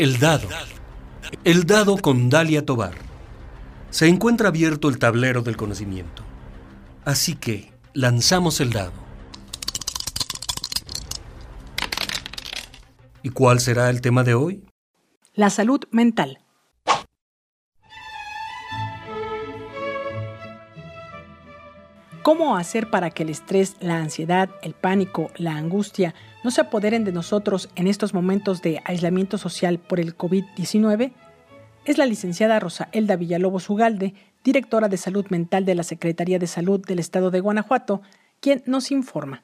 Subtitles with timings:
[0.00, 0.48] El dado.
[1.44, 2.94] El dado con Dalia Tobar.
[3.90, 6.22] Se encuentra abierto el tablero del conocimiento.
[7.04, 8.94] Así que lanzamos el dado.
[13.22, 14.64] ¿Y cuál será el tema de hoy?
[15.34, 16.38] La salud mental.
[22.22, 26.14] ¿Cómo hacer para que el estrés, la ansiedad, el pánico, la angustia
[26.44, 31.14] no se apoderen de nosotros en estos momentos de aislamiento social por el COVID-19?
[31.86, 34.12] Es la licenciada Rosa Elda Villalobos Ugalde,
[34.44, 38.02] directora de salud mental de la Secretaría de Salud del Estado de Guanajuato,
[38.42, 39.42] quien nos informa.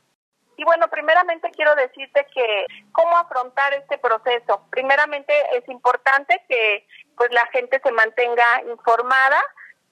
[0.59, 4.67] Y bueno, primeramente quiero decirte que cómo afrontar este proceso.
[4.69, 9.39] Primeramente es importante que pues la gente se mantenga informada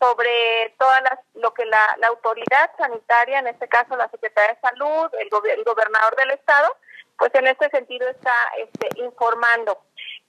[0.05, 1.03] sobre todas
[1.35, 6.33] lo que la, autoridad sanitaria, en este caso la Secretaría de Salud, el, gobernador del
[6.33, 6.77] estado,
[7.19, 9.81] pues en este sentido está este, informando.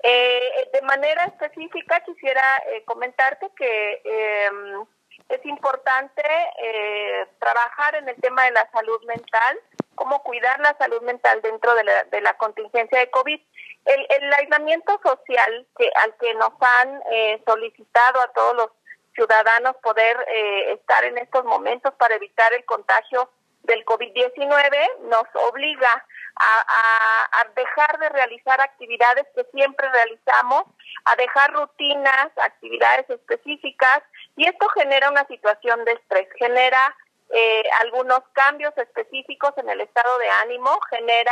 [0.04, 4.86] Eh, de manera específica quisiera eh, comentarte que em,
[5.30, 6.24] es importante
[6.60, 9.60] eh, trabajar en el tema de la salud mental,
[9.96, 13.42] cómo cuidar la salud mental dentro de la, de la contingencia de COVID.
[13.86, 17.04] El, el aislamiento social que al que nos han
[17.46, 18.70] solicitado a todos los
[19.16, 23.30] ciudadanos poder eh, estar en estos momentos para evitar el contagio
[23.64, 30.66] del COVID-19 nos obliga a, a, dejar de realizar actividades que siempre realizamos,
[31.06, 34.04] a dejar rutinas, actividades específicas,
[34.36, 36.96] y esto genera una situación de estrés, genera
[37.30, 41.32] eh, algunos cambios específicos en el estado de ánimo, genera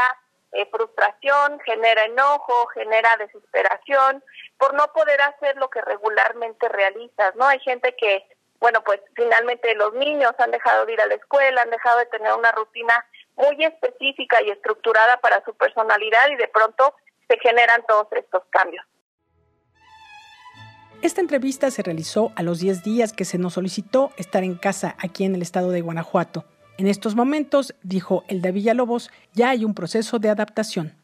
[0.53, 4.23] eh, frustración, genera enojo, genera desesperación
[4.57, 7.45] por no poder hacer lo que regularmente realizas, ¿no?
[7.45, 8.23] Hay gente que,
[8.59, 12.05] bueno, pues finalmente los niños han dejado de ir a la escuela, han dejado de
[12.05, 12.93] tener una rutina
[13.35, 16.95] muy específica y estructurada para su personalidad y de pronto
[17.27, 18.85] se generan todos estos cambios.
[21.01, 24.95] Esta entrevista se realizó a los 10 días que se nos solicitó estar en casa
[24.99, 26.45] aquí en el estado de Guanajuato.
[26.77, 30.97] En estos momentos, dijo el de Villalobos, ya hay un proceso de adaptación.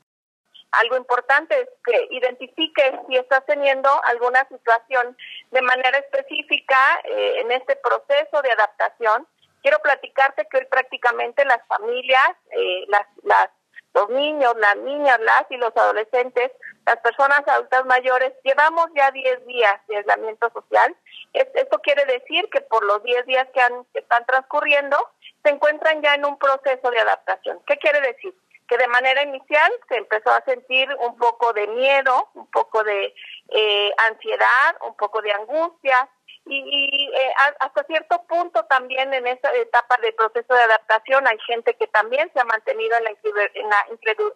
[0.71, 5.15] Algo importante es que identifiques si estás teniendo alguna situación
[5.51, 9.27] de manera específica eh, en este proceso de adaptación.
[9.61, 13.49] Quiero platicarte que hoy prácticamente las familias, eh, las, las,
[13.93, 16.51] los niños, las niñas, las y los adolescentes,
[16.85, 20.95] las personas adultas mayores, llevamos ya 10 días de aislamiento social.
[21.33, 23.61] esto quiere decir que por los 10 días que
[23.99, 24.97] están transcurriendo,
[25.43, 27.59] se encuentran ya en un proceso de adaptación.
[27.65, 28.33] ¿Qué quiere decir?
[28.67, 33.13] Que de manera inicial se empezó a sentir un poco de miedo, un poco de
[33.49, 36.09] eh, ansiedad, un poco de angustia,
[36.45, 41.75] y, eh, hasta cierto punto también en esa etapa de proceso de adaptación hay gente
[41.75, 43.85] que también se ha mantenido en la,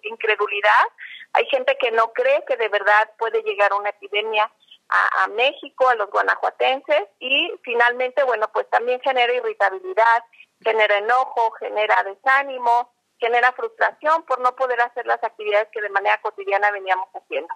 [0.04, 0.86] incredulidad,
[1.34, 4.52] hay gente que no cree que de verdad puede llegar una epidemia
[4.90, 10.24] a, México, a los guanajuatenses y finalmente, bueno, pues también genera irritabilidad,
[10.64, 16.20] genera enojo, genera desánimo, genera frustración por no poder hacer las actividades que de manera
[16.22, 17.54] cotidiana veníamos haciendo.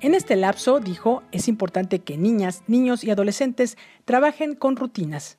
[0.00, 5.38] En este lapso, dijo, es importante que niñas, niños y adolescentes trabajen con rutinas.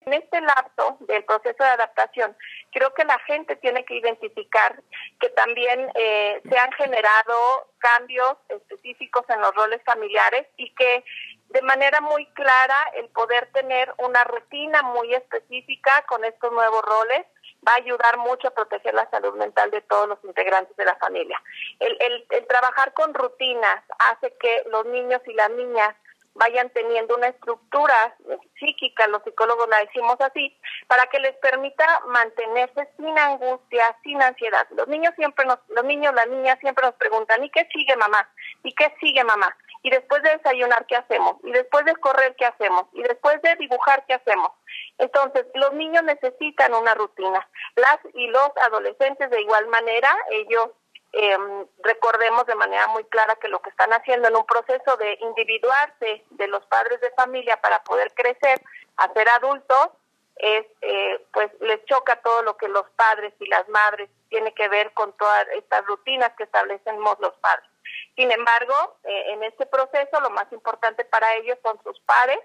[0.00, 2.36] En este lapso del proceso de adaptación,
[2.72, 4.82] creo que la gente tiene que identificar
[5.20, 7.34] que también eh, se han generado
[7.78, 11.04] cambios específicos en los roles familiares y que
[11.48, 17.26] de manera muy clara el poder tener una rutina muy específica con estos nuevos roles
[17.66, 20.96] va a ayudar mucho a proteger la salud mental de todos los integrantes de la
[20.96, 21.40] familia.
[21.80, 25.94] El, el, el trabajar con rutinas hace que los niños y las niñas
[26.38, 28.16] vayan teniendo una estructura
[28.58, 30.56] psíquica, los psicólogos la decimos así,
[30.86, 34.66] para que les permita mantenerse sin angustia, sin ansiedad.
[34.70, 38.28] Los niños siempre nos, los niños, las niñas siempre nos preguntan, ¿y qué sigue mamá?
[38.62, 39.56] ¿Y qué sigue mamá?
[39.82, 41.36] Y después de desayunar, ¿qué hacemos?
[41.44, 42.86] Y después de correr, ¿qué hacemos?
[42.92, 44.50] Y después de dibujar, ¿qué hacemos?
[44.98, 47.48] Entonces, los niños necesitan una rutina.
[47.76, 50.70] Las y los adolescentes de igual manera, ellos
[51.12, 51.36] eh,
[51.82, 56.24] recordemos de manera muy clara que lo que están haciendo en un proceso de individuarse
[56.30, 58.60] de los padres de familia para poder crecer
[58.96, 59.88] a ser adultos,
[60.36, 64.68] es, eh, pues les choca todo lo que los padres y las madres tiene que
[64.68, 67.68] ver con todas estas rutinas que establecemos los padres.
[68.16, 72.38] Sin embargo, eh, en este proceso lo más importante para ellos son sus padres,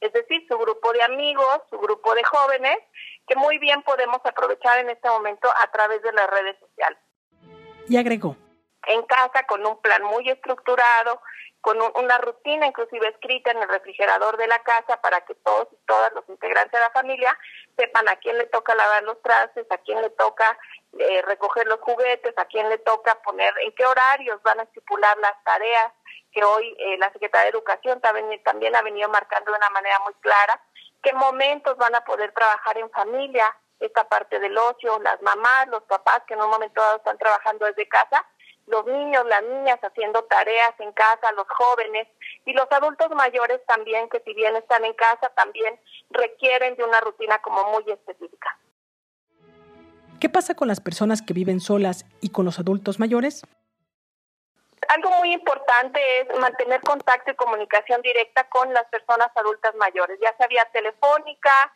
[0.00, 2.78] es decir, su grupo de amigos, su grupo de jóvenes,
[3.26, 6.98] que muy bien podemos aprovechar en este momento a través de las redes sociales
[7.88, 8.36] y agregó.
[8.86, 11.20] En casa, con un plan muy estructurado,
[11.60, 15.76] con una rutina inclusive escrita en el refrigerador de la casa para que todos y
[15.86, 17.36] todas los integrantes de la familia
[17.78, 20.58] sepan a quién le toca lavar los trastes, a quién le toca
[20.98, 25.16] eh, recoger los juguetes, a quién le toca poner, en qué horarios van a estipular
[25.18, 25.92] las tareas
[26.32, 29.98] que hoy eh, la Secretaría de Educación también, también ha venido marcando de una manera
[30.00, 30.60] muy clara,
[31.02, 35.84] qué momentos van a poder trabajar en familia, esta parte del ocio, las mamás, los
[35.84, 38.26] papás que en un momento dado están trabajando desde casa,
[38.68, 42.08] los niños, las niñas haciendo tareas en casa, los jóvenes
[42.44, 45.78] y los adultos mayores también, que si bien están en casa, también
[46.10, 48.58] requieren de una rutina como muy específica.
[50.20, 53.42] ¿Qué pasa con las personas que viven solas y con los adultos mayores?
[54.88, 60.34] Algo muy importante es mantener contacto y comunicación directa con las personas adultas mayores, ya
[60.36, 61.72] sea vía telefónica,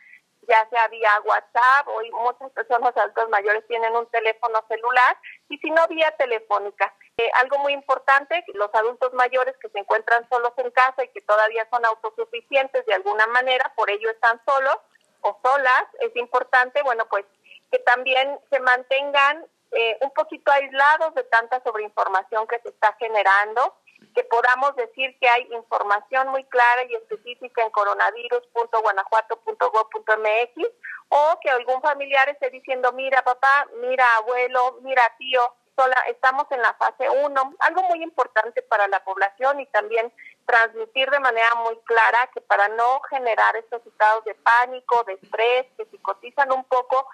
[0.49, 5.17] ya sea vía WhatsApp, hoy muchas personas adultas mayores tienen un teléfono celular
[5.49, 6.95] y si no vía telefónica.
[7.17, 11.21] Eh, algo muy importante, los adultos mayores que se encuentran solos en casa y que
[11.21, 14.77] todavía son autosuficientes de alguna manera, por ello están solos
[15.21, 17.25] o solas, es importante, bueno, pues
[17.71, 23.75] que también se mantengan eh, un poquito aislados de tanta sobreinformación que se está generando
[24.15, 30.69] que podamos decir que hay información muy clara y específica en coronavirus.guanajuato.gov.mx
[31.09, 35.41] o que algún familiar esté diciendo, mira papá, mira abuelo, mira tío,
[35.77, 37.55] sola, estamos en la fase 1.
[37.61, 40.13] Algo muy importante para la población y también
[40.47, 45.67] transmitir de manera muy clara que para no generar estos estados de pánico, de estrés,
[45.77, 47.07] que psicotizan un poco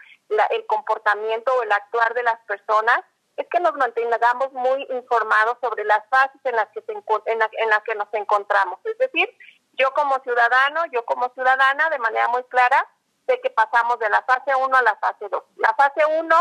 [0.50, 3.00] el comportamiento o el actuar de las personas,
[3.38, 7.82] es que nos mantengamos muy informados sobre las fases en las que se, en, las
[7.84, 8.80] que nos encontramos.
[8.84, 9.32] Es decir,
[9.74, 12.84] yo como ciudadano, yo como ciudadana, de manera muy clara,
[13.28, 15.42] sé que pasamos de la fase 1 a la fase 2.
[15.56, 16.36] La fase 1,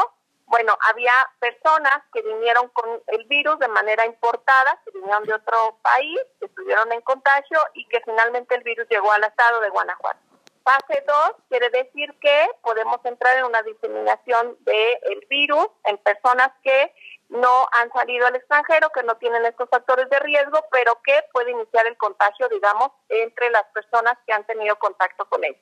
[0.48, 5.78] bueno, había personas que vinieron con el virus de manera importada, que vinieron de otro
[5.84, 10.26] país, que estuvieron en contagio y que finalmente el virus llegó al estado de Guanajuato.
[10.68, 11.16] Fase 2
[11.48, 16.92] quiere decir que podemos entrar en una diseminación del virus en personas que
[17.30, 21.52] no han salido al extranjero, que no tienen estos factores de riesgo, pero que puede
[21.52, 25.62] iniciar el contagio, digamos, entre las personas que han tenido contacto con ellos.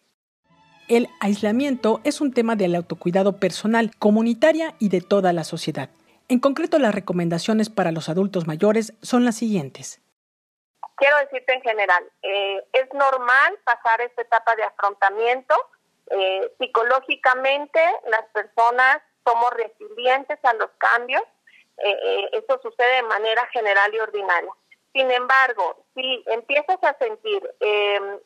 [0.88, 5.92] El aislamiento es un tema del autocuidado personal, comunitaria y de toda la sociedad.
[6.30, 10.02] En concreto, las recomendaciones para los adultos mayores son las siguientes
[10.96, 15.56] quiero decirte en general, eh, es normal pasar esta etapa de afrontamiento.
[16.10, 21.24] Eh, psicológicamente, las personas somos resilientes a los cambios.
[21.78, 24.52] Eh, eso sucede de manera general y ordinaria.
[24.94, 27.44] Sin embargo, si empiezas a sentir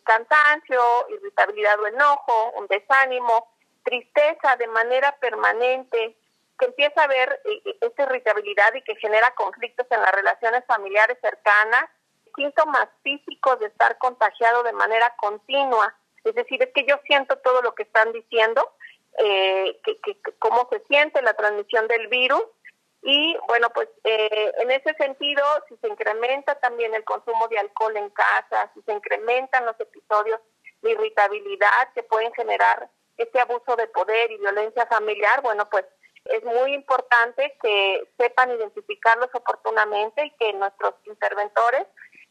[0.04, 3.51] cansancio, irritabilidad o enojo, un desánimo,
[3.83, 6.15] tristeza de manera permanente,
[6.60, 7.42] que empieza a haber
[7.81, 11.86] esta irritabilidad y que genera conflictos en las relaciones familiares cercanas,
[12.36, 15.96] síntomas físicos de estar contagiado de manera continua.
[16.24, 18.62] Es decir, es que yo siento todo lo que están diciendo,
[19.18, 22.44] eh, que, cómo se siente la transmisión del virus.
[23.02, 27.96] Y bueno, pues eh, en ese sentido, si se incrementa también el consumo de alcohol
[27.96, 30.40] en casa, si se incrementan los episodios
[30.82, 35.86] de irritabilidad que pueden generar este abuso de poder y violencia familiar, bueno, pues
[36.25, 41.88] es muy importante que sepan identificarlos oportunamente y que nuestros interventores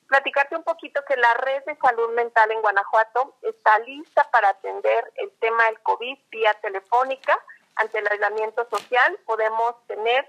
[0.08, 5.12] platicarte un poquito que la red de salud mental en Guanajuato está lista para atender
[5.16, 7.38] el tema del COVID vía telefónica
[7.76, 9.19] ante el aislamiento social.
[9.26, 10.29] Podemos tener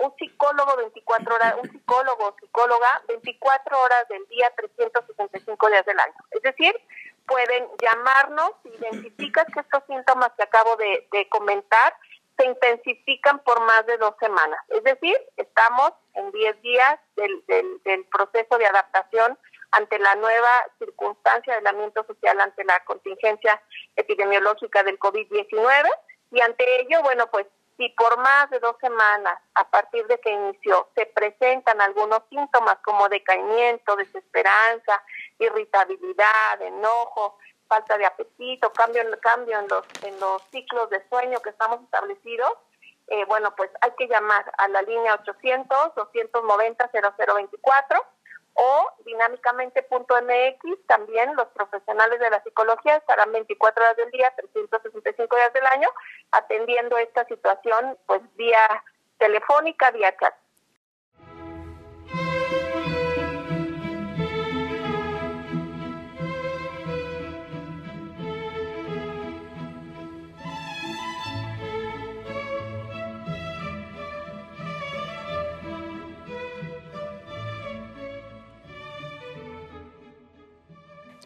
[0.00, 6.14] un psicólogo 24 horas, un psicólogo psicóloga 24 horas del día, 365 días del año.
[6.30, 6.74] Es decir,
[7.26, 11.94] pueden llamarnos, si identificas que estos síntomas que acabo de comentar
[12.38, 14.60] se intensifican por más de dos semanas.
[14.68, 19.38] Es decir, estamos en 10 días del, del, proceso de adaptación
[19.70, 23.62] ante la nueva circunstancia de aislamiento social, ante la contingencia
[23.96, 25.88] epidemiológica del COVID-19.
[26.32, 27.46] Y ante ello, bueno, pues
[27.76, 32.78] si por más de dos semanas, a partir de que inició, se presentan algunos síntomas
[32.84, 35.02] como decaimiento, desesperanza,
[35.38, 41.50] irritabilidad, enojo, falta de apetito, cambio, cambio en, los, en los ciclos de sueño que
[41.50, 42.52] estamos establecidos,
[43.10, 48.04] eh, bueno, pues hay que llamar a la línea 800-290-0024
[48.60, 55.52] o dinámicamente.mx, también los profesionales de la psicología estarán 24 horas del día, 365 días
[55.52, 55.88] del año,
[56.32, 58.82] atendiendo esta situación pues vía
[59.18, 60.34] telefónica, vía chat.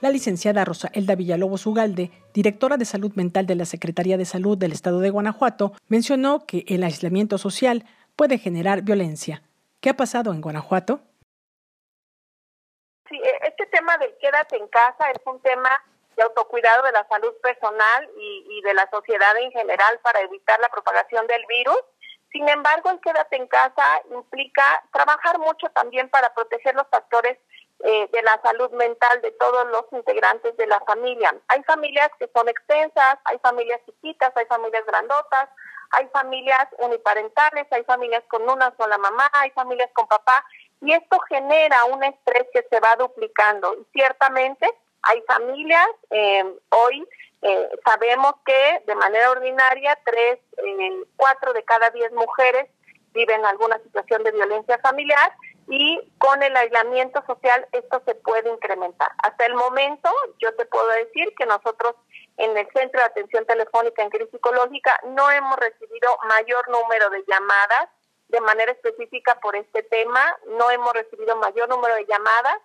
[0.03, 4.59] La licenciada Rosa Elda Villalobos Ugalde, directora de salud mental de la Secretaría de Salud
[4.59, 7.85] del Estado de Guanajuato, mencionó que el aislamiento social
[8.17, 9.45] puede generar violencia.
[9.81, 11.03] ¿Qué ha pasado en Guanajuato?
[13.09, 15.71] Sí, e, este tema del quédate en casa es un tema
[16.17, 20.59] de autocuidado de la salud personal y, y de la sociedad en general para evitar
[20.59, 21.79] la propagación del virus.
[22.33, 27.39] Sin embargo, el quédate en casa implica trabajar mucho también para proteger los factores
[27.85, 31.35] eh, de la salud mental de todos los integrantes de la familia.
[31.49, 35.49] Hay familias que son extensas, hay familias chiquitas, hay familias grandotas,
[35.91, 40.45] hay familias uniparentales, hay familias con una sola mamá, hay familias con papá,
[40.81, 43.75] y esto genera un estrés que se va duplicando.
[43.75, 44.69] Y ciertamente
[45.03, 47.07] hay familias, eh, hoy
[47.43, 52.69] eh, sabemos que de manera ordinaria, tres, eh, cuatro de cada diez mujeres
[53.13, 55.33] viven alguna situación de violencia familiar
[55.69, 59.11] y con el aislamiento social esto se puede incrementar.
[59.23, 61.95] Hasta el momento yo te puedo decir que nosotros
[62.37, 67.25] en el Centro de Atención Telefónica en Crisis Psicológica no hemos recibido mayor número de
[67.27, 67.89] llamadas
[68.29, 70.21] de manera específica por este tema,
[70.59, 72.57] no hemos recibido mayor número de llamadas,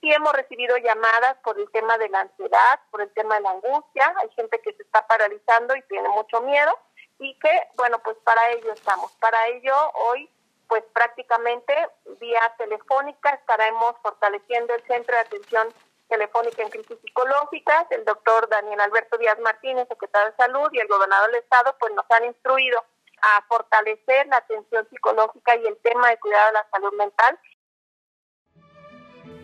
[0.00, 3.50] sí hemos recibido llamadas por el tema de la ansiedad, por el tema de la
[3.50, 6.72] angustia, hay gente que se está paralizando y tiene mucho miedo
[7.18, 9.10] y que, bueno, pues para ello estamos.
[9.16, 9.74] Para ello
[10.06, 10.30] hoy
[10.68, 11.74] pues prácticamente
[12.20, 15.68] vía telefónica estaremos fortaleciendo el Centro de Atención
[16.08, 17.86] Telefónica en Crisis Psicológicas.
[17.90, 21.92] El doctor Daniel Alberto Díaz Martínez, secretario de Salud, y el gobernador del Estado, pues
[21.94, 22.78] nos han instruido
[23.20, 27.38] a fortalecer la atención psicológica y el tema de cuidado de la salud mental.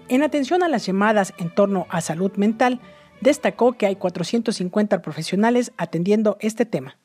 [0.08, 2.80] En atención a las llamadas en torno a salud mental,
[3.20, 6.98] destacó que hay 450 profesionales atendiendo este tema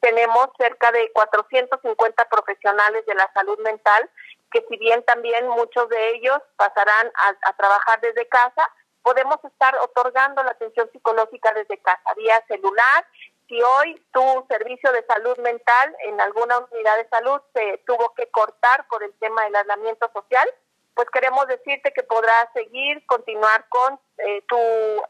[0.00, 4.10] tenemos cerca de 450 profesionales de la salud mental,
[4.50, 8.68] que si bien también muchos de ellos pasarán a, trabajar desde casa,
[9.02, 13.06] podemos estar otorgando la atención psicológica desde casa, vía celular.
[13.48, 18.30] Si hoy tu servicio de salud mental en alguna unidad de salud se tuvo que
[18.30, 20.48] cortar por el tema del aislamiento social,
[20.94, 24.58] pues queremos decirte que podrás seguir, continuar con eh, tu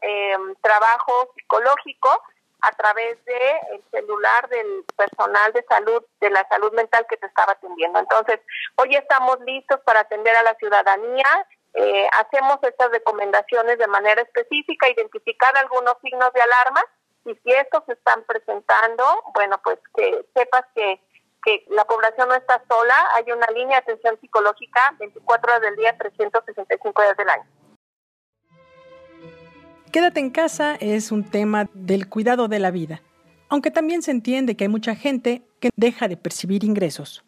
[0.01, 2.23] eh, trabajo psicológico
[2.61, 3.39] a través de
[3.71, 7.99] el celular del personal de salud, de la salud mental que te estaba atendiendo.
[7.99, 8.39] Entonces,
[8.77, 11.25] hoy estamos listos para atender a la ciudadanía.
[11.73, 16.83] Eh, hacemos estas recomendaciones de manera específica, identificar algunos signos de alarma
[17.25, 20.99] y si estos se están presentando, bueno, pues que sepas que,
[21.43, 25.75] que la población no está sola, hay una línea de atención psicológica 24 horas del
[25.77, 27.60] día, 365 días del año.
[29.91, 33.01] Quédate en casa es un tema del cuidado de la vida,
[33.49, 37.25] aunque también se entiende que hay mucha gente que deja de percibir ingresos.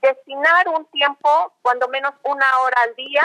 [0.00, 3.22] destinar un tiempo, cuando menos una hora al día,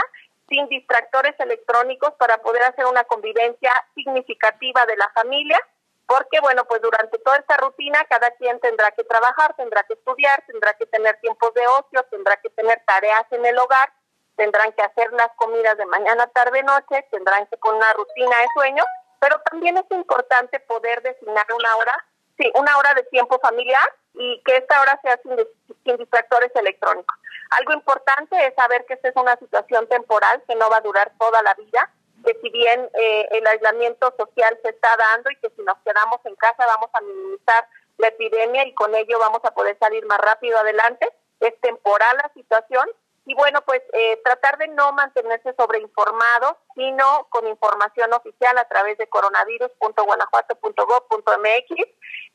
[0.49, 5.59] sin distractores electrónicos para poder hacer una convivencia significativa de la familia,
[6.07, 10.41] porque bueno, pues durante toda esta rutina cada quien tendrá que trabajar, tendrá que estudiar,
[10.47, 13.91] tendrá que tener tiempos de ocio, tendrá que tener tareas en el hogar
[14.37, 18.47] tendrán que hacer las comidas de mañana, tarde, noche, tendrán que poner una rutina de
[18.53, 18.83] sueño,
[19.19, 22.05] pero también es importante poder designar una hora,
[22.37, 25.35] sí, una hora de tiempo familiar y que esta hora sea sin,
[25.83, 27.17] sin distractores electrónicos.
[27.49, 31.11] Algo importante es saber que esta es una situación temporal que no va a durar
[31.19, 31.91] toda la vida.
[32.25, 36.19] que si bien eh, el aislamiento social se está dando y que si nos quedamos
[36.25, 37.67] en casa vamos a minimizar
[37.97, 41.07] la epidemia y con ello vamos a poder salir más rápido adelante,
[41.39, 42.89] es temporal la situación
[43.27, 48.97] y bueno, pues eh, tratar de no mantenerse sobreinformados, sino con información oficial a través
[48.97, 51.75] de coronavirus.guanajuato.gov.mx,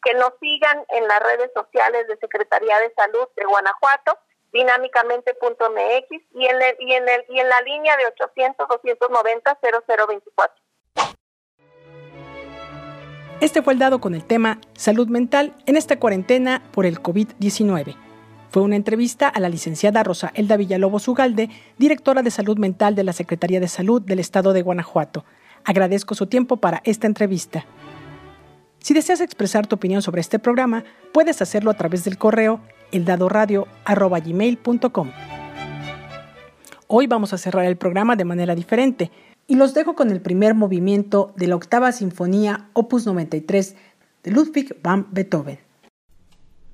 [0.05, 4.19] que nos sigan en las redes sociales de Secretaría de Salud de Guanajuato,
[4.53, 10.63] dinámicamente.mx y en el, y en el y en la línea de 800 290 0024.
[13.41, 18.12] Este fue el dado con el tema Salud mental en esta cuarentena por el COVID-19.
[18.53, 23.03] Fue una entrevista a la licenciada Rosa Elda Villalobos Ugalde, directora de Salud Mental de
[23.03, 25.25] la Secretaría de Salud del Estado de Guanajuato.
[25.65, 27.65] Agradezco su tiempo para esta entrevista.
[28.79, 35.11] Si deseas expresar tu opinión sobre este programa, puedes hacerlo a través del correo eldadoradio.gmail.com.
[36.89, 39.11] Hoy vamos a cerrar el programa de manera diferente
[39.47, 43.77] y los dejo con el primer movimiento de la octava sinfonía opus 93
[44.25, 45.59] de Ludwig van Beethoven.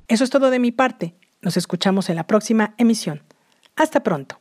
[0.09, 1.15] Eso es todo de mi parte.
[1.41, 3.23] Nos escuchamos en la próxima emisión.
[3.77, 4.41] Hasta pronto.